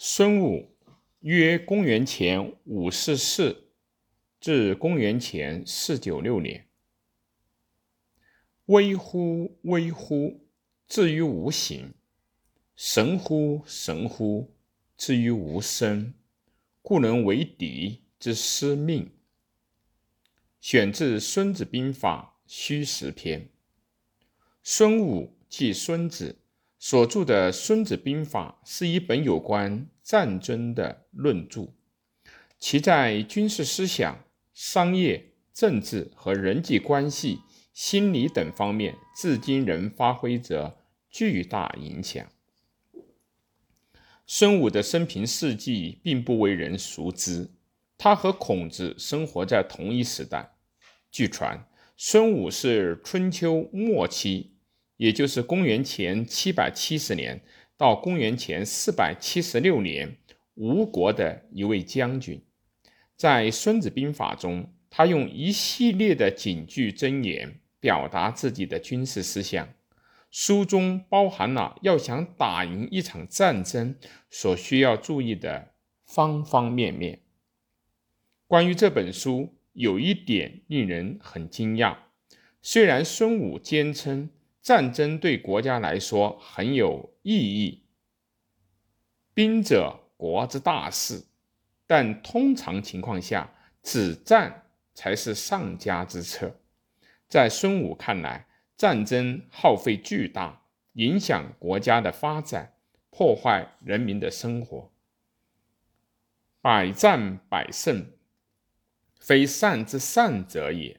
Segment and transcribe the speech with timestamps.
[0.00, 0.76] 孙武，
[1.22, 3.64] 约公元前五四四
[4.40, 6.68] 至公元前四九六年。
[8.66, 10.46] 微乎微乎，
[10.86, 11.94] 至于无形；
[12.76, 14.54] 神乎神乎，
[14.96, 16.14] 至于无声。
[16.80, 19.10] 故能为敌之师命。
[20.60, 23.40] 选自《孙子兵法·虚实篇》。
[24.62, 26.38] 孙武即孙子。
[26.78, 31.72] 所著的《孙子兵法》是一本有关战争的论著，
[32.58, 37.40] 其在军事思想、商业、政治和人际关系、
[37.74, 40.78] 心理等方面，至今仍发挥着
[41.10, 42.24] 巨大影响。
[44.24, 47.50] 孙武的生平事迹并不为人熟知，
[47.96, 50.54] 他和孔子生活在同一时代。
[51.10, 54.57] 据传，孙武是春秋末期。
[54.98, 57.40] 也就是公元前七百七十年
[57.76, 60.18] 到公元前四百七十六年，
[60.54, 62.42] 吴国的一位将军，
[63.14, 69.68] 在《孙子兵法》中，他用一系列的警句箴言表达自己的军事思想。
[70.32, 73.94] 书中包含了要想打赢一场战争
[74.28, 75.74] 所需要注意的
[76.04, 77.20] 方方面面。
[78.48, 81.96] 关于这本书，有一点令人很惊讶：
[82.60, 84.30] 虽然孙武坚称。
[84.68, 87.84] 战争对国家来说很有意义，
[89.32, 91.24] 兵者国之大事，
[91.86, 93.50] 但通常情况下，
[93.82, 96.60] 止战才是上佳之策。
[97.28, 98.46] 在孙武看来，
[98.76, 102.74] 战争耗费巨大，影响国家的发展，
[103.08, 104.92] 破坏人民的生活。
[106.60, 108.12] 百战百胜，
[109.18, 110.98] 非善之善者也；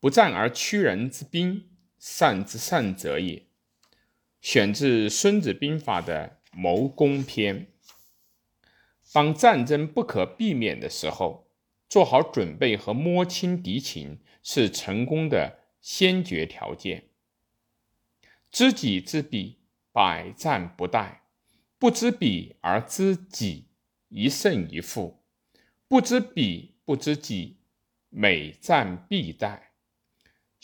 [0.00, 1.68] 不战而屈人之兵。
[2.06, 3.46] 善之善者也。
[4.42, 7.68] 选自《孙子兵法》的谋攻篇。
[9.10, 11.50] 当战争不可避免的时候，
[11.88, 17.08] 做好准备和摸清敌情是成功的先决条件。
[18.50, 21.20] 知己知彼，百战不殆；
[21.78, 23.68] 不知彼而知己，
[24.10, 25.22] 一胜一负；
[25.88, 27.56] 不知彼不知己，
[28.10, 29.63] 每战必殆。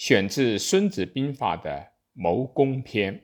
[0.00, 3.22] 选自《孙子兵法》的谋攻篇。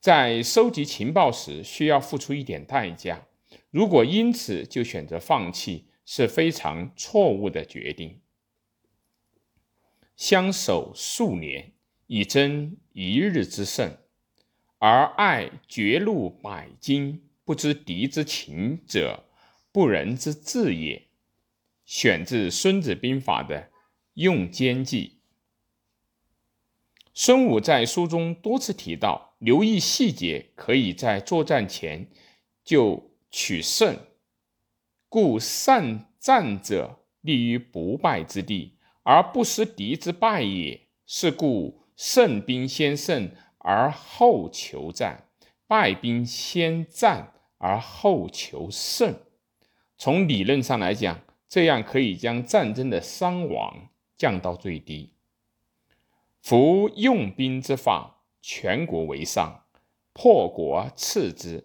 [0.00, 3.28] 在收集情报时，需要付出一点代价。
[3.70, 8.20] 如果因此就选择放弃，是非常错误的决定。
[10.16, 11.70] 相守数年，
[12.08, 13.96] 以争一日之胜，
[14.78, 19.22] 而爱绝路百金，不知敌之情者，
[19.70, 21.06] 不仁之至也。
[21.84, 23.70] 选自《孙子兵法》的
[24.14, 25.19] 用间计。
[27.12, 32.06] 孙武在书中多次提到，留意细节可以在作战前
[32.64, 33.96] 就取胜，
[35.08, 40.80] 故善战者立于不败之地，而不失敌之败也。
[41.12, 45.26] 是故胜兵先胜而后求战，
[45.66, 49.12] 败兵先战而后求胜。
[49.98, 55.12] 从理论上来讲，这样可以将战争的伤亡降到最低。
[56.40, 59.64] 夫用兵之法，全国为上，
[60.12, 61.64] 破国次之；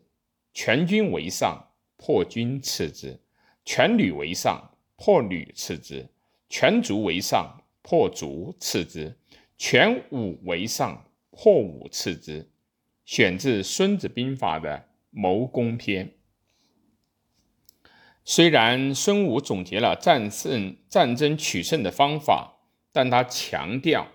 [0.53, 3.19] 全军为上，破军次之；
[3.63, 6.09] 全旅为上，破旅次之；
[6.49, 9.13] 全族为上，破族次之；
[9.57, 12.49] 全武为上，破武次之。
[13.05, 16.11] 选自《孙子兵法》的谋攻篇。
[18.23, 22.57] 虽然孙武总结了战胜战争取胜的方法，
[22.91, 24.07] 但他强调。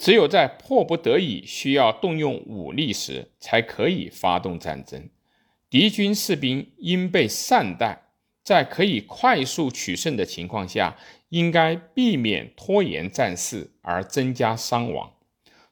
[0.00, 5.10] 只有在迫不得已需要动用武力时，才可以发动战争。
[5.68, 8.04] 敌军士兵应被善待，
[8.42, 10.96] 在可以快速取胜的情况下，
[11.28, 15.12] 应该避免拖延战事而增加伤亡。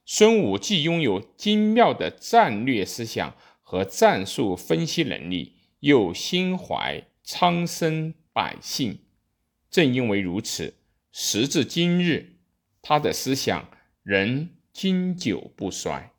[0.04, 8.98] 孙武既拥有精妙的战略思想和战术分析能力，又心怀苍生百姓。
[9.70, 10.74] 正因为如此，
[11.12, 12.36] 时至今日，
[12.82, 13.70] 他的思想。
[14.08, 16.10] 人经久不衰。